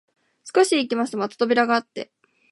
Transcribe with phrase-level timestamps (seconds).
[0.45, 2.09] 少し行きますとまた扉があって、